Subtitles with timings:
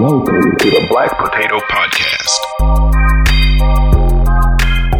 [0.00, 2.40] Welcome to the Black Potato Podcast.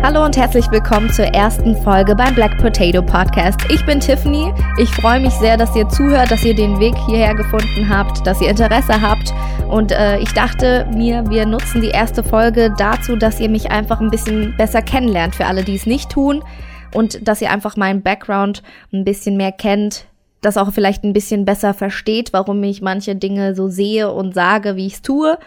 [0.02, 3.58] Hallo und herzlich willkommen zur ersten Folge beim Black Potato Podcast.
[3.70, 4.52] Ich bin Tiffany.
[4.76, 8.42] Ich freue mich sehr, dass ihr zuhört, dass ihr den Weg hierher gefunden habt, dass
[8.42, 9.32] ihr Interesse habt.
[9.70, 14.02] Und äh, ich dachte mir, wir nutzen die erste Folge dazu, dass ihr mich einfach
[14.02, 16.44] ein bisschen besser kennenlernt für alle, die es nicht tun.
[16.92, 20.04] Und dass ihr einfach meinen Background ein bisschen mehr kennt,
[20.40, 24.76] das auch vielleicht ein bisschen besser versteht, warum ich manche Dinge so sehe und sage,
[24.76, 25.38] wie ich es tue.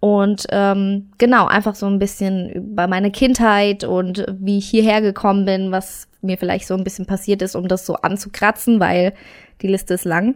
[0.00, 5.44] Und ähm, genau, einfach so ein bisschen über meine Kindheit und wie ich hierher gekommen
[5.44, 9.12] bin, was mir vielleicht so ein bisschen passiert ist, um das so anzukratzen, weil
[9.60, 10.34] die Liste ist lang.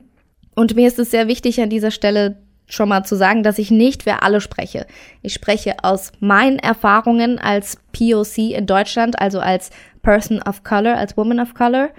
[0.55, 2.37] Und mir ist es sehr wichtig an dieser Stelle
[2.69, 4.87] schon mal zu sagen, dass ich nicht für alle spreche.
[5.23, 9.71] Ich spreche aus meinen Erfahrungen als POC in Deutschland, also als
[10.03, 11.91] Person of Color, als Woman of Color.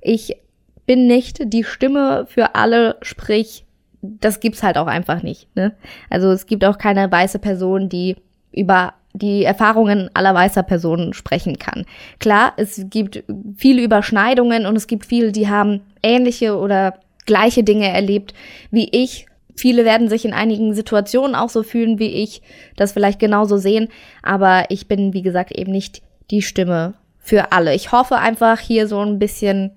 [0.00, 0.36] Ich
[0.86, 3.64] bin nicht die Stimme für alle, sprich,
[4.02, 5.54] das gibt's halt auch einfach nicht.
[5.56, 5.74] Ne?
[6.10, 8.16] Also es gibt auch keine weiße Person, die
[8.52, 11.86] über die Erfahrungen aller weißer Personen sprechen kann.
[12.18, 13.22] Klar, es gibt
[13.56, 18.34] viele Überschneidungen und es gibt viele, die haben ähnliche oder gleiche Dinge erlebt
[18.70, 19.26] wie ich.
[19.56, 22.42] Viele werden sich in einigen Situationen auch so fühlen wie ich,
[22.76, 23.88] das vielleicht genauso sehen,
[24.22, 27.72] aber ich bin, wie gesagt, eben nicht die Stimme für alle.
[27.72, 29.70] Ich hoffe einfach hier so ein bisschen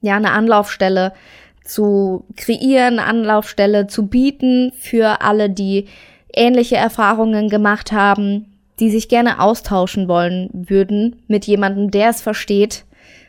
[0.00, 1.12] ja, eine Anlaufstelle
[1.64, 5.86] zu kreieren, eine Anlaufstelle zu bieten für alle, die
[6.34, 8.46] ähnliche Erfahrungen gemacht haben,
[8.80, 12.84] die sich gerne austauschen wollen würden mit jemandem, der es versteht,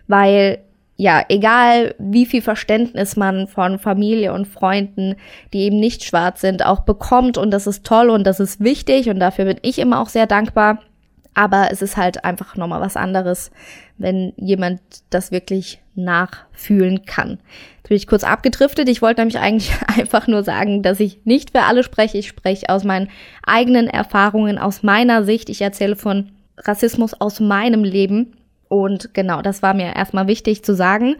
[0.07, 0.59] weil
[0.95, 5.15] ja, egal wie viel Verständnis man von Familie und Freunden,
[5.53, 9.09] die eben nicht schwarz sind, auch bekommt und das ist toll und das ist wichtig
[9.09, 10.79] und dafür bin ich immer auch sehr dankbar.
[11.33, 13.51] Aber es ist halt einfach nochmal was anderes,
[13.97, 17.39] wenn jemand das wirklich nachfühlen kann.
[17.77, 18.89] Jetzt bin ich kurz abgedriftet.
[18.89, 22.17] Ich wollte nämlich eigentlich einfach nur sagen, dass ich nicht für alle spreche.
[22.17, 23.09] Ich spreche aus meinen
[23.45, 25.49] eigenen Erfahrungen, aus meiner Sicht.
[25.49, 28.33] Ich erzähle von Rassismus aus meinem Leben.
[28.67, 31.15] Und genau, das war mir erstmal wichtig zu sagen.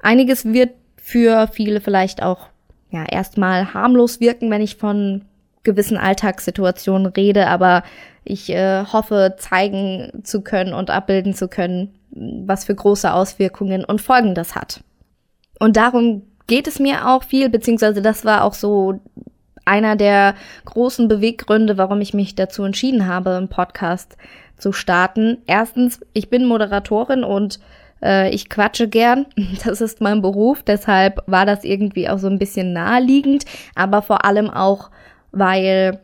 [0.00, 2.48] Einiges wird für viele vielleicht auch
[2.90, 5.24] ja erstmal harmlos wirken, wenn ich von
[5.62, 7.82] gewissen Alltagssituationen rede, aber
[8.26, 14.00] ich äh, hoffe, zeigen zu können und abbilden zu können, was für große Auswirkungen und
[14.00, 14.80] Folgen das hat.
[15.58, 19.00] Und darum geht es mir auch viel, beziehungsweise das war auch so
[19.64, 24.16] einer der großen Beweggründe, warum ich mich dazu entschieden habe, einen Podcast
[24.56, 25.38] zu starten.
[25.46, 27.58] Erstens, ich bin Moderatorin und
[28.02, 29.26] äh, ich quatsche gern.
[29.64, 33.44] Das ist mein Beruf, deshalb war das irgendwie auch so ein bisschen naheliegend,
[33.74, 34.90] aber vor allem auch,
[35.32, 36.00] weil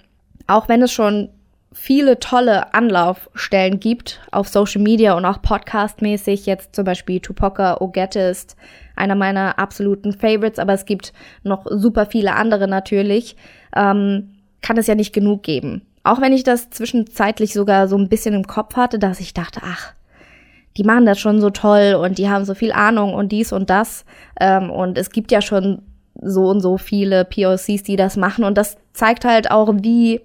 [0.46, 1.28] auch wenn es schon
[1.72, 6.46] viele tolle Anlaufstellen gibt auf Social Media und auch podcastmäßig.
[6.46, 8.34] Jetzt zum Beispiel Tupoka Ogette
[8.96, 11.12] einer meiner absoluten Favorites, aber es gibt
[11.42, 13.36] noch super viele andere natürlich.
[13.74, 15.82] Ähm, kann es ja nicht genug geben.
[16.04, 19.60] Auch wenn ich das zwischenzeitlich sogar so ein bisschen im Kopf hatte, dass ich dachte,
[19.64, 19.92] ach,
[20.76, 23.70] die machen das schon so toll und die haben so viel Ahnung und dies und
[23.70, 24.04] das.
[24.40, 25.82] Ähm, und es gibt ja schon
[26.20, 28.44] so und so viele POCs, die das machen.
[28.44, 30.20] Und das zeigt halt auch, wie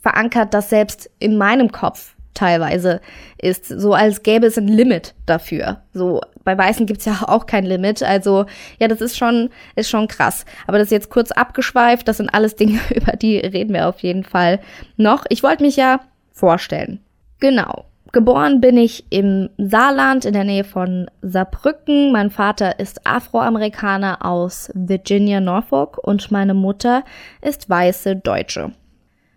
[0.00, 3.00] verankert das selbst in meinem Kopf teilweise
[3.38, 5.82] ist, so als gäbe es ein Limit dafür.
[5.92, 8.02] So bei Weißen gibt's ja auch kein Limit.
[8.02, 8.46] Also
[8.78, 10.44] ja, das ist schon, ist schon krass.
[10.66, 12.08] Aber das ist jetzt kurz abgeschweift.
[12.08, 14.60] Das sind alles Dinge, über die reden wir auf jeden Fall
[14.96, 15.24] noch.
[15.28, 16.00] Ich wollte mich ja
[16.32, 17.00] vorstellen.
[17.40, 17.84] Genau.
[18.12, 22.10] Geboren bin ich im Saarland in der Nähe von Saarbrücken.
[22.10, 27.04] Mein Vater ist Afroamerikaner aus Virginia, Norfolk und meine Mutter
[27.40, 28.72] ist weiße Deutsche.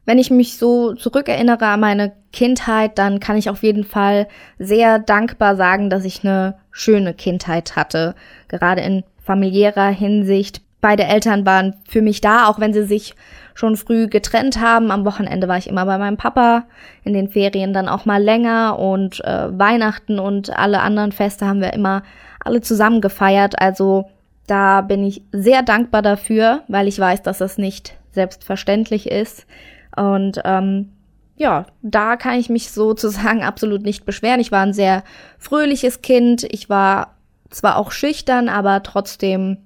[0.05, 4.27] Wenn ich mich so zurückerinnere an meine Kindheit, dann kann ich auf jeden Fall
[4.59, 8.15] sehr dankbar sagen, dass ich eine schöne Kindheit hatte.
[8.49, 10.61] Gerade in familiärer Hinsicht.
[10.81, 13.15] Beide Eltern waren für mich da, auch wenn sie sich
[13.53, 14.91] schon früh getrennt haben.
[14.91, 16.65] Am Wochenende war ich immer bei meinem Papa,
[17.03, 21.61] in den Ferien dann auch mal länger und äh, Weihnachten und alle anderen Feste haben
[21.61, 22.03] wir immer
[22.43, 23.59] alle zusammen gefeiert.
[23.59, 24.09] Also
[24.47, 29.45] da bin ich sehr dankbar dafür, weil ich weiß, dass das nicht selbstverständlich ist.
[29.95, 30.89] Und ähm,
[31.35, 34.39] ja, da kann ich mich sozusagen absolut nicht beschweren.
[34.39, 35.03] Ich war ein sehr
[35.37, 36.43] fröhliches Kind.
[36.43, 37.15] Ich war
[37.49, 39.57] zwar auch schüchtern, aber trotzdem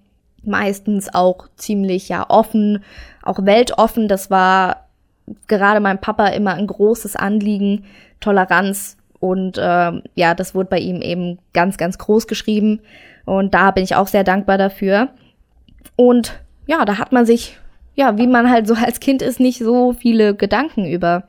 [0.44, 2.84] meistens auch ziemlich ja offen,
[3.24, 4.08] auch weltoffen.
[4.08, 4.88] Das war
[5.48, 7.86] gerade meinem Papa immer ein großes Anliegen,
[8.20, 12.82] Toleranz und äh, ja, das wurde bei ihm eben ganz, ganz groß geschrieben
[13.26, 15.10] und da bin ich auch sehr dankbar dafür.
[15.96, 17.58] Und ja, da hat man sich
[17.98, 21.24] ja, wie man halt so als Kind ist, nicht so viele Gedanken über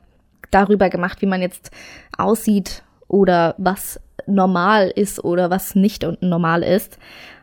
[0.50, 1.70] darüber gemacht, wie man jetzt
[2.16, 6.98] aussieht oder was normal ist oder was nicht normal ist.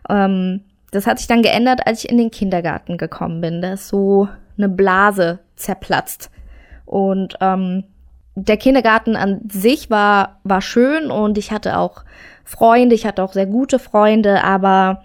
[0.10, 0.62] Ähm,
[0.92, 3.62] das hat sich dann geändert, als ich in den Kindergarten gekommen bin.
[3.62, 6.30] Da ist so eine Blase zerplatzt.
[6.86, 7.84] Und ähm,
[8.36, 12.04] der Kindergarten an sich war, war schön und ich hatte auch
[12.44, 15.04] Freunde, ich hatte auch sehr gute Freunde, aber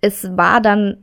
[0.00, 0.96] es war dann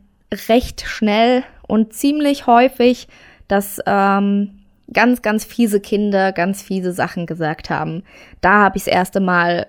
[0.50, 3.07] recht schnell und ziemlich häufig,
[3.47, 4.59] dass ähm,
[4.91, 8.03] ganz, ganz fiese Kinder ganz fiese Sachen gesagt haben.
[8.41, 9.68] Da habe ich das erste Mal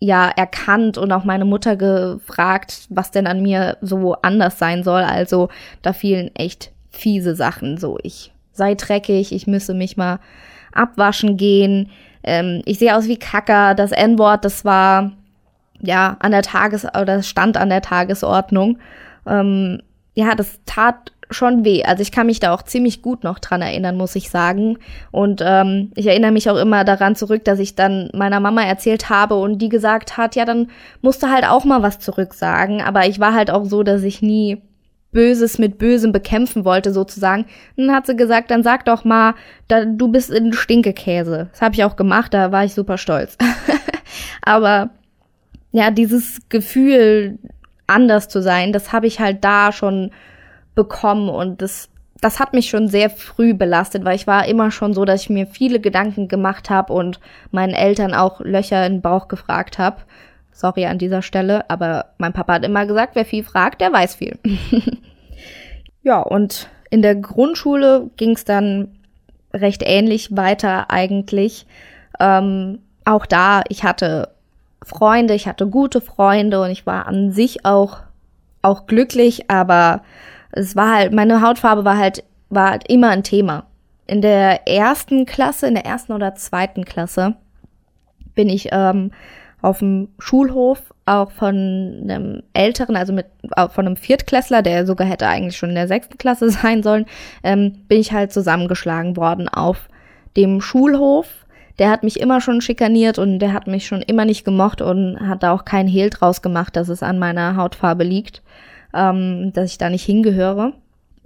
[0.00, 5.02] ja erkannt und auch meine Mutter gefragt, was denn an mir so anders sein soll.
[5.02, 5.48] Also
[5.82, 7.78] da fielen echt fiese Sachen.
[7.78, 10.18] So, ich sei dreckig, ich müsse mich mal
[10.72, 11.88] abwaschen gehen.
[12.24, 13.76] Ähm, ich sehe aus wie Kacker.
[13.76, 15.12] Das N-Wort, das war
[15.80, 18.78] ja an der Tages- oder stand an der Tagesordnung.
[19.24, 19.80] Ähm,
[20.14, 21.84] ja, das tat schon weh.
[21.84, 24.78] Also ich kann mich da auch ziemlich gut noch dran erinnern, muss ich sagen.
[25.10, 29.10] Und ähm, ich erinnere mich auch immer daran zurück, dass ich dann meiner Mama erzählt
[29.10, 30.68] habe und die gesagt hat, ja, dann
[31.02, 32.82] musst du halt auch mal was zurücksagen.
[32.82, 34.62] Aber ich war halt auch so, dass ich nie
[35.12, 37.46] Böses mit Bösem bekämpfen wollte, sozusagen.
[37.76, 39.34] Dann hat sie gesagt, dann sag doch mal,
[39.68, 41.48] da, du bist ein Stinkekäse.
[41.52, 43.38] Das habe ich auch gemacht, da war ich super stolz.
[44.42, 44.90] Aber
[45.72, 47.38] ja, dieses Gefühl,
[47.86, 50.10] anders zu sein, das habe ich halt da schon
[50.74, 51.88] bekommen und das
[52.20, 55.30] das hat mich schon sehr früh belastet, weil ich war immer schon so, dass ich
[55.30, 59.98] mir viele Gedanken gemacht habe und meinen Eltern auch Löcher in den Bauch gefragt habe.
[60.50, 64.14] Sorry an dieser Stelle, aber mein Papa hat immer gesagt, wer viel fragt, der weiß
[64.14, 64.38] viel.
[66.02, 68.96] ja, und in der Grundschule ging es dann
[69.52, 71.66] recht ähnlich weiter eigentlich.
[72.20, 74.30] Ähm, auch da, ich hatte
[74.82, 77.98] Freunde, ich hatte gute Freunde und ich war an sich auch,
[78.62, 80.02] auch glücklich, aber
[80.56, 83.66] es war halt, meine Hautfarbe war halt, war halt immer ein Thema.
[84.06, 87.34] In der ersten Klasse, in der ersten oder zweiten Klasse
[88.34, 89.10] bin ich ähm,
[89.62, 91.54] auf dem Schulhof auch von
[92.02, 93.26] einem älteren, also mit
[93.70, 97.06] von einem Viertklässler, der sogar hätte eigentlich schon in der sechsten Klasse sein sollen,
[97.42, 99.88] ähm, bin ich halt zusammengeschlagen worden auf
[100.36, 101.26] dem Schulhof.
[101.80, 105.18] Der hat mich immer schon schikaniert und der hat mich schon immer nicht gemocht und
[105.18, 108.42] hat da auch keinen Hehl draus gemacht, dass es an meiner Hautfarbe liegt
[108.94, 110.72] ähm, dass ich da nicht hingehöre.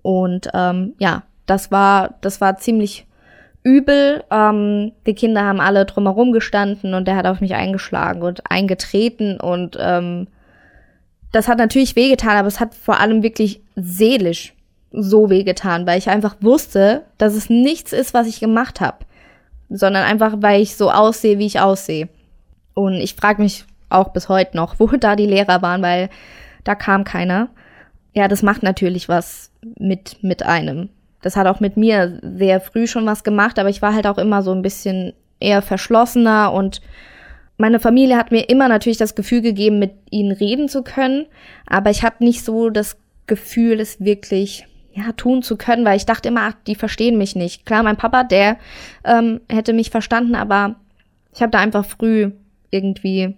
[0.03, 3.07] Und ähm, ja, das war, das war ziemlich
[3.63, 4.25] übel.
[4.31, 9.39] Ähm, die Kinder haben alle drumherum gestanden und der hat auf mich eingeschlagen und eingetreten
[9.39, 10.29] und ähm,
[11.33, 14.55] das hat natürlich wehgetan, aber es hat vor allem wirklich seelisch
[14.91, 18.99] so wehgetan, weil ich einfach wusste, dass es nichts ist, was ich gemacht habe,
[19.69, 22.09] sondern einfach, weil ich so aussehe, wie ich aussehe.
[22.75, 26.09] Und ich frage mich auch bis heute noch, wo da die Lehrer waren, weil
[26.65, 27.49] da kam keiner.
[28.19, 30.89] Ja, das macht natürlich was mit, mit einem.
[31.23, 34.19] Das hat auch mit mir sehr früh schon was gemacht, aber ich war halt auch
[34.19, 36.81] immer so ein bisschen eher verschlossener und
[37.59, 41.27] meine Familie hat mir immer natürlich das Gefühl gegeben, mit ihnen reden zu können,
[41.65, 42.97] aber ich habe nicht so das
[43.29, 47.37] Gefühl, es wirklich ja tun zu können, weil ich dachte immer, ach, die verstehen mich
[47.37, 47.67] nicht.
[47.67, 48.57] Klar, mein Papa, der
[49.05, 50.75] ähm, hätte mich verstanden, aber
[51.33, 52.33] ich habe da einfach früh
[52.73, 53.37] irgendwie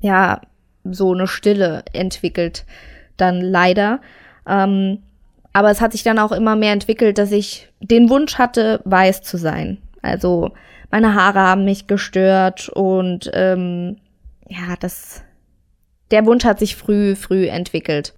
[0.00, 0.40] ja
[0.82, 2.66] so eine Stille entwickelt,
[3.16, 4.00] dann leider.
[4.46, 5.02] Ähm,
[5.52, 9.22] aber es hat sich dann auch immer mehr entwickelt, dass ich den Wunsch hatte, weiß
[9.22, 9.78] zu sein.
[10.02, 10.52] Also
[10.90, 13.96] meine Haare haben mich gestört und ähm,
[14.48, 15.22] ja, das
[16.10, 18.14] der Wunsch hat sich früh, früh entwickelt.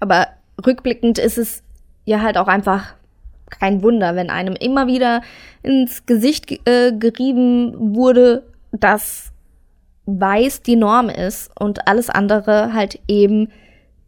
[0.00, 0.28] Aber
[0.64, 1.62] rückblickend ist es
[2.04, 2.94] ja halt auch einfach
[3.50, 5.22] kein Wunder, wenn einem immer wieder
[5.62, 9.32] ins Gesicht äh, gerieben wurde, dass
[10.06, 13.50] weiß die Norm ist und alles andere halt eben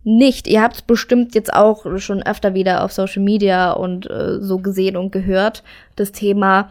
[0.05, 0.47] nicht.
[0.47, 4.59] Ihr habt es bestimmt jetzt auch schon öfter wieder auf Social Media und äh, so
[4.59, 5.63] gesehen und gehört,
[5.97, 6.71] das Thema,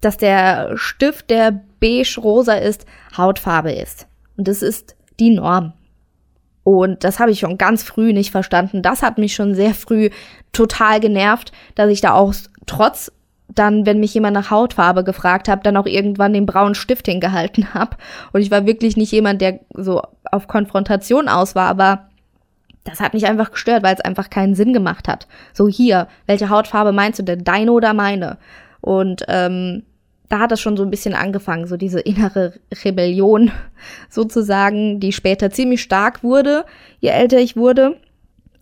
[0.00, 4.06] dass der Stift, der beige-rosa ist, Hautfarbe ist.
[4.36, 5.72] Und das ist die Norm.
[6.62, 8.82] Und das habe ich schon ganz früh nicht verstanden.
[8.82, 10.10] Das hat mich schon sehr früh
[10.52, 12.34] total genervt, dass ich da auch
[12.66, 13.12] trotz
[13.48, 17.74] dann, wenn mich jemand nach Hautfarbe gefragt hat, dann auch irgendwann den braunen Stift hingehalten
[17.74, 17.96] habe.
[18.32, 22.08] Und ich war wirklich nicht jemand, der so auf Konfrontation aus war, aber
[22.86, 25.26] das hat mich einfach gestört, weil es einfach keinen Sinn gemacht hat.
[25.52, 28.38] So hier, welche Hautfarbe meinst du denn, deine oder meine?
[28.80, 29.82] Und ähm,
[30.28, 33.50] da hat das schon so ein bisschen angefangen, so diese innere Rebellion
[34.08, 36.64] sozusagen, die später ziemlich stark wurde,
[37.00, 37.96] je älter ich wurde.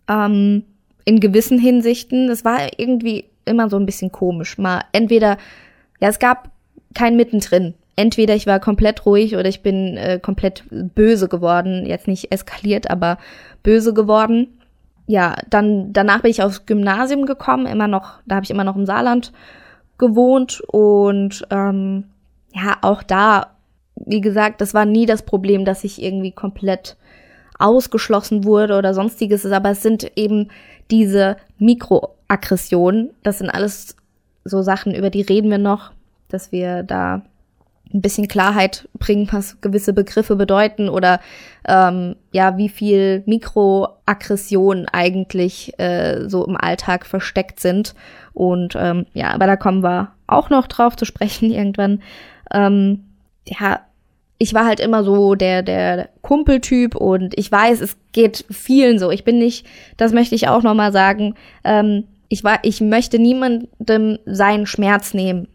[0.07, 0.63] Ähm,
[1.05, 2.27] in gewissen Hinsichten.
[2.27, 4.57] Das war irgendwie immer so ein bisschen komisch.
[4.57, 5.37] Mal entweder,
[6.01, 6.49] ja, es gab
[6.93, 7.75] kein Mittendrin.
[7.95, 11.85] Entweder ich war komplett ruhig oder ich bin äh, komplett böse geworden.
[11.85, 13.17] Jetzt nicht eskaliert, aber
[13.63, 14.59] böse geworden.
[15.07, 18.75] Ja, dann danach bin ich aufs Gymnasium gekommen, immer noch, da habe ich immer noch
[18.75, 19.31] im Saarland
[19.97, 22.05] gewohnt und ähm,
[22.53, 23.51] ja, auch da,
[23.95, 26.97] wie gesagt, das war nie das Problem, dass ich irgendwie komplett
[27.59, 30.49] ausgeschlossen wurde oder sonstiges, aber es sind eben
[30.91, 33.95] diese Mikroaggressionen, das sind alles
[34.43, 35.91] so Sachen, über die reden wir noch,
[36.29, 37.21] dass wir da
[37.95, 41.21] ein bisschen Klarheit bringen, was gewisse Begriffe bedeuten oder
[41.67, 47.95] ähm, ja, wie viel Mikroaggressionen eigentlich äh, so im Alltag versteckt sind.
[48.33, 52.01] Und ähm, ja, aber da kommen wir auch noch drauf zu sprechen irgendwann.
[52.51, 53.05] Ähm,
[53.47, 53.79] ja,
[54.37, 59.09] ich war halt immer so der, der Kumpeltyp und ich weiß, es geht vielen so.
[59.09, 64.19] Ich bin nicht, das möchte ich auch nochmal sagen, ähm, ich war, ich möchte niemandem
[64.25, 65.47] seinen Schmerz nehmen,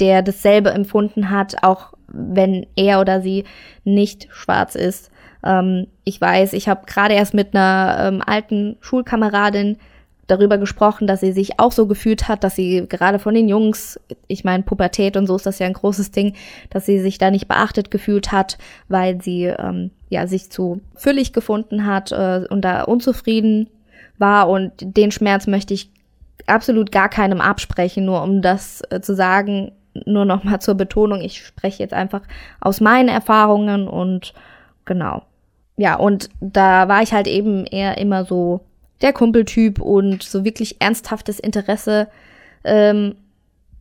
[0.00, 3.44] der dasselbe empfunden hat, auch wenn er oder sie
[3.84, 5.10] nicht schwarz ist.
[5.44, 9.78] Ähm, ich weiß, ich habe gerade erst mit einer ähm, alten Schulkameradin
[10.26, 14.00] darüber gesprochen, dass sie sich auch so gefühlt hat, dass sie gerade von den Jungs,
[14.26, 16.34] ich meine Pubertät und so ist das ja ein großes Ding,
[16.70, 21.32] dass sie sich da nicht beachtet gefühlt hat, weil sie ähm, ja sich zu füllig
[21.32, 23.70] gefunden hat äh, und da unzufrieden
[24.18, 25.90] war und den Schmerz möchte ich
[26.46, 29.72] absolut gar keinem absprechen, nur um das äh, zu sagen,
[30.04, 32.22] nur noch mal zur Betonung, ich spreche jetzt einfach
[32.60, 34.34] aus meinen Erfahrungen und
[34.84, 35.22] genau.
[35.76, 38.60] Ja, und da war ich halt eben eher immer so
[39.02, 42.08] der Kumpeltyp und so wirklich ernsthaftes Interesse.
[42.64, 43.16] Ähm,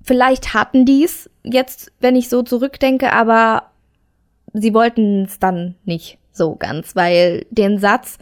[0.03, 3.63] vielleicht hatten die's jetzt, wenn ich so zurückdenke, aber
[4.53, 8.17] sie wollten es dann nicht so ganz, weil den Satz,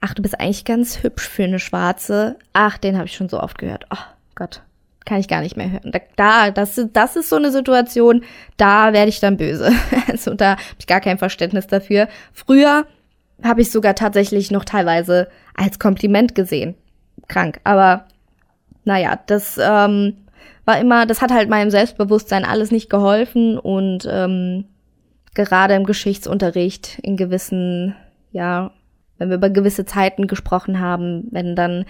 [0.00, 3.40] ach, du bist eigentlich ganz hübsch für eine Schwarze, ach, den habe ich schon so
[3.40, 3.86] oft gehört.
[3.92, 4.04] Oh
[4.34, 4.62] Gott,
[5.04, 5.92] kann ich gar nicht mehr hören.
[6.16, 8.24] Da, das, das ist so eine Situation,
[8.56, 9.70] da werde ich dann böse.
[10.10, 12.08] also da habe ich gar kein Verständnis dafür.
[12.32, 12.86] Früher
[13.42, 16.74] habe ich sogar tatsächlich noch teilweise als Kompliment gesehen.
[17.28, 17.60] Krank.
[17.64, 18.06] Aber
[18.84, 20.16] naja, das ähm,
[20.64, 24.64] war immer, das hat halt meinem Selbstbewusstsein alles nicht geholfen und ähm,
[25.34, 27.94] gerade im Geschichtsunterricht in gewissen,
[28.32, 28.70] ja,
[29.18, 31.84] wenn wir über gewisse Zeiten gesprochen haben, wenn dann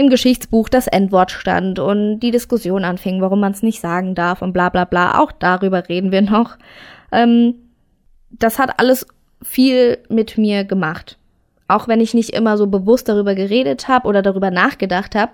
[0.00, 4.40] im Geschichtsbuch das Endwort stand und die Diskussion anfing, warum man es nicht sagen darf
[4.40, 6.56] und bla bla bla, auch darüber reden wir noch.
[7.12, 7.56] Ähm,
[8.30, 9.06] das hat alles
[9.42, 11.18] viel mit mir gemacht.
[11.68, 15.32] Auch wenn ich nicht immer so bewusst darüber geredet habe oder darüber nachgedacht habe,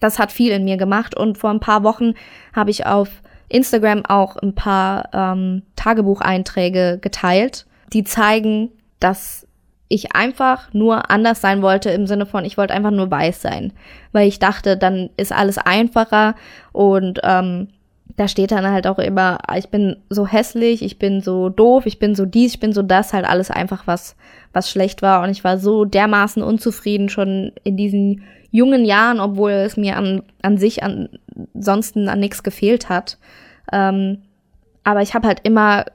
[0.00, 1.14] das hat viel in mir gemacht.
[1.14, 2.14] Und vor ein paar Wochen
[2.54, 3.10] habe ich auf
[3.50, 9.46] Instagram auch ein paar ähm, Tagebucheinträge geteilt, die zeigen, dass
[9.88, 13.72] ich einfach nur anders sein wollte im Sinne von, ich wollte einfach nur weiß sein,
[14.12, 16.34] weil ich dachte, dann ist alles einfacher
[16.72, 17.68] und ähm,
[18.16, 21.98] da steht dann halt auch immer, ich bin so hässlich, ich bin so doof, ich
[21.98, 24.14] bin so dies, ich bin so das, halt alles einfach was,
[24.52, 25.22] was schlecht war.
[25.22, 28.22] Und ich war so dermaßen unzufrieden schon in diesen
[28.52, 33.18] jungen Jahren, obwohl es mir an, an sich ansonsten an nichts gefehlt hat.
[33.72, 34.22] Ähm,
[34.84, 35.86] aber ich habe halt immer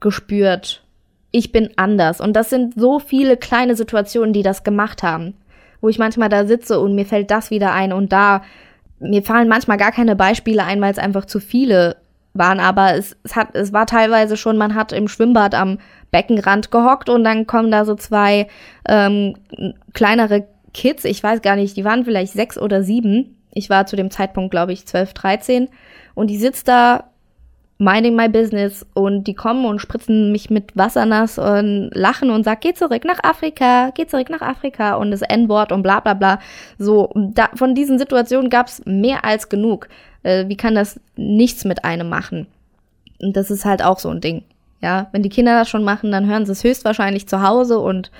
[0.00, 0.82] gespürt,
[1.30, 2.20] ich bin anders.
[2.20, 5.34] Und das sind so viele kleine Situationen, die das gemacht haben.
[5.80, 8.42] Wo ich manchmal da sitze und mir fällt das wieder ein und da
[9.00, 11.96] mir fallen manchmal gar keine Beispiele ein, weil es einfach zu viele
[12.34, 15.78] waren, aber es, es, hat, es war teilweise schon, man hat im Schwimmbad am
[16.10, 18.48] Beckenrand gehockt und dann kommen da so zwei
[18.88, 19.34] ähm,
[19.92, 23.36] kleinere Kids, ich weiß gar nicht, die waren vielleicht sechs oder sieben.
[23.52, 25.68] Ich war zu dem Zeitpunkt, glaube ich, zwölf, dreizehn.
[26.14, 27.10] Und die sitzt da
[27.78, 32.44] minding my business und die kommen und spritzen mich mit Wasser nass und lachen und
[32.44, 36.14] sagen, geh zurück nach Afrika, geh zurück nach Afrika und das N-Wort und bla bla
[36.14, 36.40] bla.
[36.78, 39.88] So, da, von diesen Situationen gab's mehr als genug.
[40.24, 42.48] Äh, wie kann das nichts mit einem machen?
[43.22, 44.42] Und das ist halt auch so ein Ding.
[44.80, 48.10] Ja, wenn die Kinder das schon machen, dann hören sie es höchstwahrscheinlich zu Hause und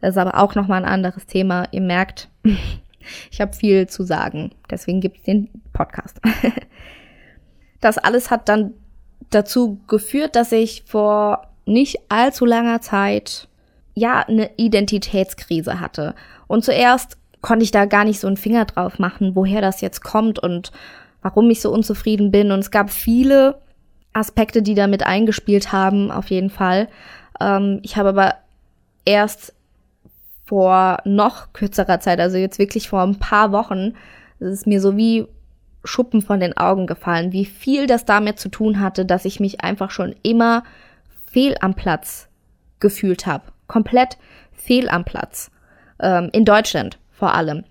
[0.00, 1.66] das ist aber auch nochmal ein anderes Thema.
[1.70, 2.28] Ihr merkt,
[3.30, 4.50] ich habe viel zu sagen.
[4.70, 6.20] Deswegen gibt's den Podcast.
[7.80, 8.74] das alles hat dann
[9.30, 13.48] dazu geführt, dass ich vor nicht allzu langer Zeit
[13.94, 16.14] ja eine Identitätskrise hatte.
[16.46, 20.02] Und zuerst konnte ich da gar nicht so einen Finger drauf machen, woher das jetzt
[20.02, 20.72] kommt und
[21.22, 22.50] warum ich so unzufrieden bin.
[22.52, 23.60] Und es gab viele
[24.12, 26.88] Aspekte, die damit eingespielt haben, auf jeden Fall.
[27.40, 28.34] Ähm, ich habe aber
[29.04, 29.54] erst
[30.44, 33.94] vor noch kürzerer Zeit, also jetzt wirklich vor ein paar Wochen,
[34.40, 35.26] es ist mir so wie
[35.84, 39.62] Schuppen von den Augen gefallen, wie viel das damit zu tun hatte, dass ich mich
[39.62, 40.64] einfach schon immer
[41.26, 42.28] fehl am Platz
[42.80, 43.44] gefühlt habe.
[43.66, 44.18] Komplett
[44.52, 45.50] fehl am Platz.
[46.00, 47.64] Ähm, in Deutschland vor allem.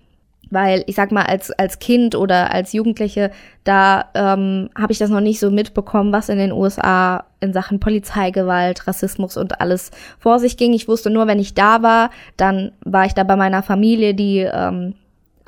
[0.50, 3.30] Weil ich sag mal, als, als Kind oder als Jugendliche,
[3.64, 7.80] da ähm, habe ich das noch nicht so mitbekommen, was in den USA in Sachen
[7.80, 10.72] Polizeigewalt, Rassismus und alles vor sich ging.
[10.72, 14.38] Ich wusste nur, wenn ich da war, dann war ich da bei meiner Familie, die
[14.38, 14.94] ähm,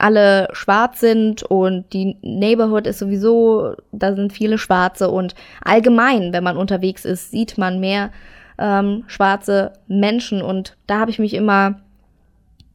[0.01, 6.45] alle schwarz sind und die Neighborhood ist sowieso, da sind viele Schwarze und allgemein, wenn
[6.45, 8.11] man unterwegs ist, sieht man mehr
[8.59, 11.81] ähm, schwarze Menschen und da habe ich mich immer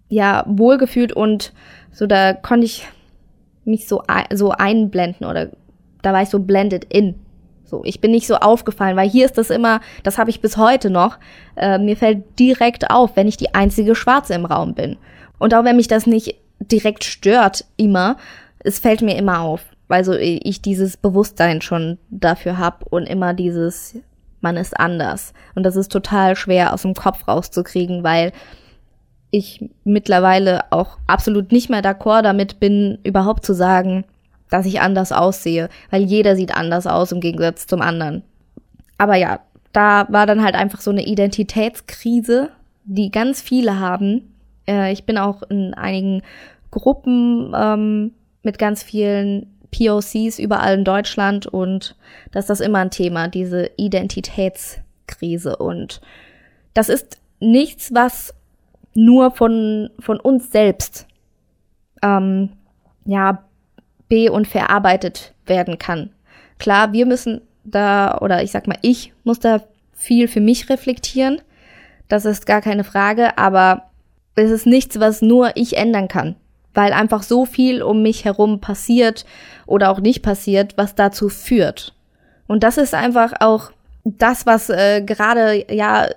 [0.08, 1.53] ja wohlgefühlt und
[1.91, 2.88] so da konnte ich
[3.65, 4.03] mich so,
[4.34, 5.50] so einblenden oder
[6.01, 7.15] da war ich so blended in.
[7.65, 10.55] So, ich bin nicht so aufgefallen, weil hier ist das immer, das habe ich bis
[10.55, 11.17] heute noch.
[11.55, 14.98] Äh, mir fällt direkt auf, wenn ich die einzige Schwarze im Raum bin.
[15.39, 18.17] Und auch wenn mich das nicht direkt stört, immer,
[18.59, 23.33] es fällt mir immer auf, weil so ich dieses Bewusstsein schon dafür habe und immer
[23.33, 23.97] dieses,
[24.41, 25.33] man ist anders.
[25.53, 28.31] Und das ist total schwer aus dem Kopf rauszukriegen, weil
[29.31, 34.05] ich mittlerweile auch absolut nicht mehr d'accord damit bin, überhaupt zu sagen,
[34.50, 38.24] dass ich anders aussehe, weil jeder sieht anders aus im Gegensatz zum anderen.
[38.97, 39.41] Aber ja,
[39.74, 42.50] da war dann halt einfach so eine Identitätskrise,
[42.85, 44.35] die ganz viele haben.
[44.67, 46.22] Äh, ich bin auch in einigen
[46.72, 48.12] Gruppen ähm,
[48.43, 51.95] mit ganz vielen POCs überall in Deutschland und
[52.31, 55.55] das ist immer ein Thema, diese Identitätskrise.
[55.57, 56.01] Und
[56.74, 58.34] das ist nichts, was
[58.93, 61.07] nur von, von uns selbst
[62.01, 62.50] ähm,
[63.05, 63.43] ja,
[64.07, 66.12] be- und verarbeitet werden kann.
[66.57, 69.62] Klar, wir müssen da, oder ich sag mal, ich muss da
[69.93, 71.41] viel für mich reflektieren.
[72.07, 73.89] Das ist gar keine Frage, aber
[74.36, 76.36] es ist nichts, was nur ich ändern kann.
[76.74, 79.25] Weil einfach so viel um mich herum passiert
[79.65, 81.94] oder auch nicht passiert, was dazu führt.
[82.48, 83.72] Und das ist einfach auch
[84.04, 86.08] das, was äh, gerade ja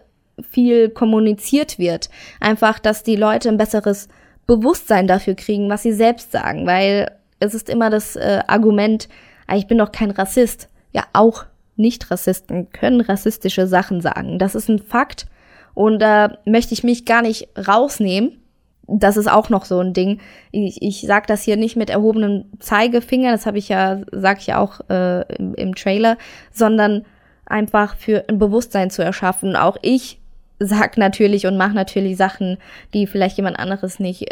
[0.51, 2.11] viel kommuniziert wird.
[2.41, 4.09] Einfach, dass die Leute ein besseres
[4.47, 7.11] Bewusstsein dafür kriegen, was sie selbst sagen, weil
[7.41, 9.09] es ist immer das äh, Argument,
[9.47, 10.69] ah, ich bin doch kein Rassist.
[10.93, 11.45] Ja, auch
[11.77, 14.39] Nicht-Rassisten können rassistische Sachen sagen.
[14.39, 15.27] Das ist ein Fakt
[15.78, 18.42] und äh, möchte ich mich gar nicht rausnehmen.
[18.88, 20.18] Das ist auch noch so ein Ding.
[20.50, 24.49] Ich, ich sag das hier nicht mit erhobenem Zeigefinger, das habe ich ja, sag ich
[24.49, 26.18] ja auch äh, im, im Trailer,
[26.50, 27.04] sondern
[27.47, 29.54] einfach für ein Bewusstsein zu erschaffen.
[29.54, 30.18] Auch ich
[30.58, 32.58] sag natürlich und mache natürlich Sachen,
[32.92, 34.26] die vielleicht jemand anderes nicht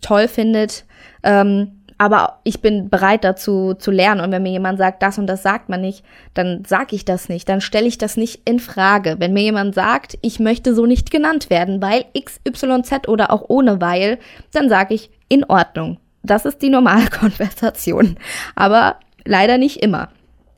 [0.00, 0.86] toll findet.
[1.22, 4.20] Ähm, aber ich bin bereit dazu zu lernen.
[4.20, 7.28] Und wenn mir jemand sagt, das und das sagt man nicht, dann sage ich das
[7.28, 7.48] nicht.
[7.48, 9.16] Dann stelle ich das nicht in Frage.
[9.18, 13.80] Wenn mir jemand sagt, ich möchte so nicht genannt werden, weil XYZ oder auch ohne
[13.80, 14.18] weil,
[14.52, 15.98] dann sage ich in Ordnung.
[16.22, 18.16] Das ist die normale Konversation.
[18.56, 20.08] Aber leider nicht immer.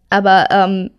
[0.09, 0.91] Aber ähm,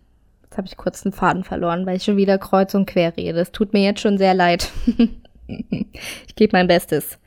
[0.58, 3.38] habe ich kurz den Faden verloren, weil ich schon wieder kreuz und quer rede.
[3.40, 4.70] Es tut mir jetzt schon sehr leid.
[5.46, 7.18] ich gebe mein Bestes.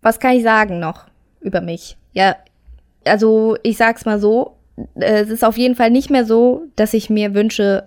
[0.00, 1.09] Was kann ich sagen noch
[1.40, 1.96] über mich?
[2.12, 2.36] Ja,
[3.04, 4.56] also ich sag's mal so,
[4.94, 7.84] es ist auf jeden Fall nicht mehr so, dass ich mir wünsche,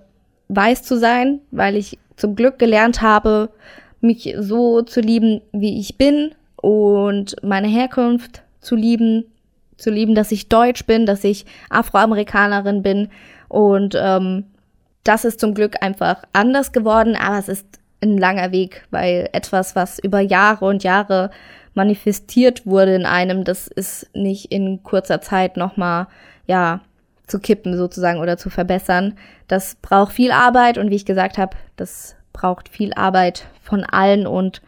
[0.49, 3.49] weiß zu sein, weil ich zum Glück gelernt habe,
[4.01, 9.25] mich so zu lieben, wie ich bin und meine Herkunft zu lieben,
[9.77, 13.09] zu lieben, dass ich deutsch bin, dass ich Afroamerikanerin bin,
[13.53, 14.45] und ähm,
[15.03, 17.67] das ist zum Glück einfach anders geworden, aber es ist
[18.01, 21.29] ein langer Weg, weil etwas, was über Jahre und Jahre
[21.73, 26.07] manifestiert wurde in einem, das ist nicht in kurzer Zeit nochmal,
[26.45, 26.81] ja,
[27.25, 29.17] zu kippen sozusagen oder zu verbessern.
[29.47, 34.27] Das braucht viel Arbeit und wie ich gesagt habe, das braucht viel Arbeit von allen
[34.27, 34.61] und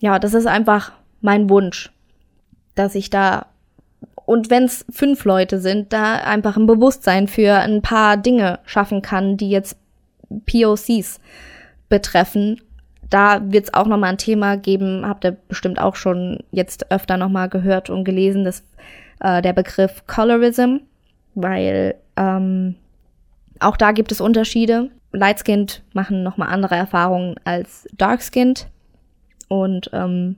[0.00, 1.90] ja, das ist einfach mein Wunsch,
[2.74, 3.46] dass ich da
[4.26, 9.02] und wenn es fünf Leute sind, da einfach ein Bewusstsein für ein paar Dinge schaffen
[9.02, 9.76] kann, die jetzt
[10.46, 11.20] POCs
[11.88, 12.60] betreffen.
[13.10, 17.16] Da wird es auch nochmal ein Thema geben, habt ihr bestimmt auch schon jetzt öfter
[17.16, 18.64] nochmal gehört und gelesen, dass
[19.20, 20.78] äh, der Begriff Colorism,
[21.34, 22.76] weil ähm,
[23.60, 24.90] auch da gibt es Unterschiede.
[25.12, 28.68] Lightskinned machen nochmal andere Erfahrungen als Darkskinned.
[29.48, 30.36] Und ähm,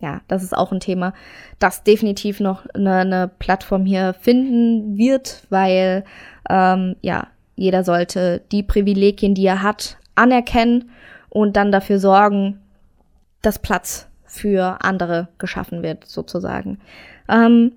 [0.00, 1.12] ja, das ist auch ein Thema,
[1.58, 6.04] das definitiv noch eine, eine Plattform hier finden wird, weil
[6.48, 10.90] ähm, ja, jeder sollte die Privilegien, die er hat, anerkennen
[11.30, 12.60] und dann dafür sorgen,
[13.42, 16.78] dass Platz für andere geschaffen wird, sozusagen.
[17.28, 17.72] Ähm,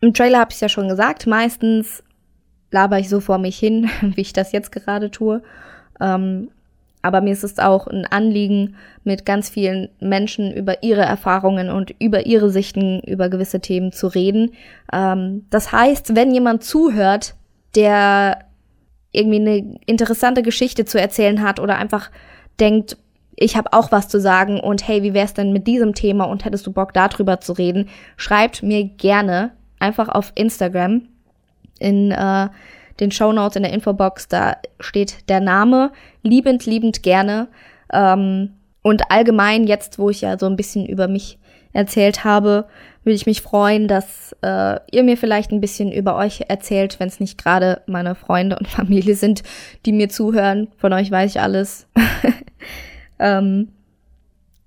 [0.00, 2.02] Im Trailer habe ich ja schon gesagt, meistens
[2.70, 5.42] laber ich so vor mich hin, wie ich das jetzt gerade tue.
[6.00, 6.50] Ähm,
[7.02, 11.94] aber mir ist es auch ein Anliegen, mit ganz vielen Menschen über ihre Erfahrungen und
[12.00, 14.52] über ihre Sichten über gewisse Themen zu reden.
[14.92, 17.34] Ähm, das heißt, wenn jemand zuhört,
[17.76, 18.45] der
[19.16, 22.10] irgendwie eine interessante Geschichte zu erzählen hat oder einfach
[22.60, 22.96] denkt,
[23.36, 26.44] ich habe auch was zu sagen und hey, wie wär's denn mit diesem Thema und
[26.44, 31.02] hättest du Bock darüber zu reden, schreibt mir gerne einfach auf Instagram
[31.78, 32.48] in äh,
[33.00, 35.92] den Show Notes in der Infobox, da steht der Name.
[36.22, 37.48] Liebend, liebend gerne.
[37.92, 41.38] Ähm, und allgemein, jetzt, wo ich ja so ein bisschen über mich
[41.74, 42.66] erzählt habe,
[43.06, 47.06] würde ich mich freuen, dass äh, ihr mir vielleicht ein bisschen über euch erzählt, wenn
[47.06, 49.44] es nicht gerade meine Freunde und Familie sind,
[49.86, 50.68] die mir zuhören.
[50.76, 51.86] Von euch weiß ich alles.
[53.20, 53.68] ähm,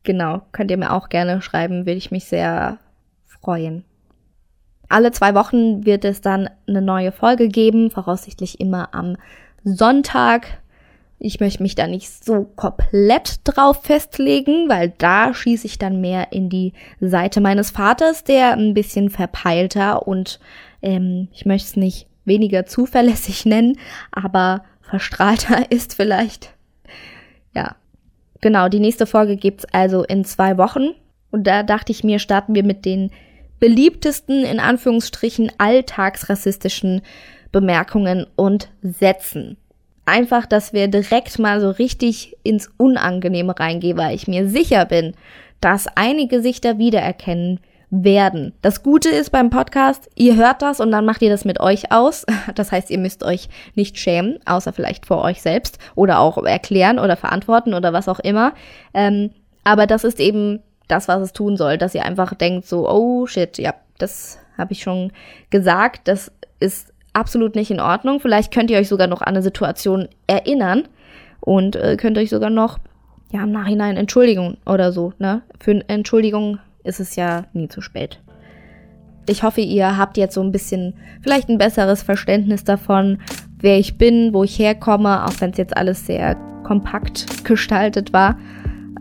[0.03, 2.77] genau, könnt ihr mir auch gerne schreiben, würde ich mich sehr
[3.25, 3.83] freuen.
[4.87, 9.17] Alle zwei Wochen wird es dann eine neue Folge geben, voraussichtlich immer am
[9.65, 10.59] Sonntag.
[11.21, 16.31] Ich möchte mich da nicht so komplett drauf festlegen, weil da schieße ich dann mehr
[16.31, 20.39] in die Seite meines Vaters, der ein bisschen verpeilter und
[20.81, 23.77] ähm, ich möchte es nicht weniger zuverlässig nennen,
[24.11, 26.53] aber verstrahlter ist vielleicht.
[27.53, 27.75] Ja.
[28.41, 30.91] Genau, die nächste Folge gibt's also in zwei Wochen.
[31.29, 33.11] Und da dachte ich mir, starten wir mit den
[33.59, 37.01] beliebtesten, in Anführungsstrichen, alltagsrassistischen
[37.51, 39.57] Bemerkungen und Sätzen.
[40.09, 45.13] Einfach, dass wir direkt mal so richtig ins Unangenehme reingehen, weil ich mir sicher bin,
[45.61, 47.59] dass einige sich da wiedererkennen
[47.91, 48.53] werden.
[48.63, 51.91] Das Gute ist beim Podcast, ihr hört das und dann macht ihr das mit euch
[51.91, 52.25] aus.
[52.55, 56.97] Das heißt, ihr müsst euch nicht schämen, außer vielleicht vor euch selbst oder auch erklären
[56.97, 58.53] oder verantworten oder was auch immer.
[58.95, 59.29] Ähm,
[59.63, 63.27] aber das ist eben das, was es tun soll, dass ihr einfach denkt so, oh
[63.27, 65.11] shit, ja, das habe ich schon
[65.51, 68.19] gesagt, das ist absolut nicht in Ordnung.
[68.19, 70.87] Vielleicht könnt ihr euch sogar noch an eine Situation erinnern
[71.41, 72.79] und äh, könnt euch sogar noch
[73.31, 75.41] ja im Nachhinein Entschuldigung oder so, ne?
[75.59, 78.19] Für Entschuldigung ist es ja nie zu spät.
[79.27, 83.19] Ich hoffe, ihr habt jetzt so ein bisschen vielleicht ein besseres Verständnis davon,
[83.59, 88.37] wer ich bin, wo ich herkomme, auch wenn es jetzt alles sehr kompakt gestaltet war.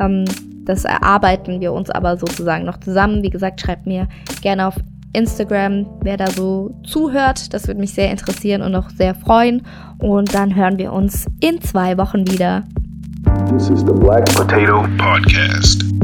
[0.00, 0.26] Ähm,
[0.64, 3.22] das erarbeiten wir uns aber sozusagen noch zusammen.
[3.22, 4.06] Wie gesagt, schreibt mir
[4.42, 4.74] gerne auf
[5.12, 7.52] Instagram, wer da so zuhört.
[7.54, 9.62] Das würde mich sehr interessieren und auch sehr freuen.
[9.98, 12.64] Und dann hören wir uns in zwei Wochen wieder.
[13.50, 15.97] This is the Black Potato Podcast.